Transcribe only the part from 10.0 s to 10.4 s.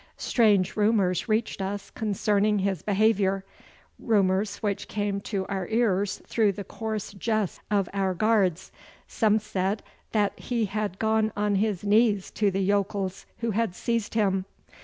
that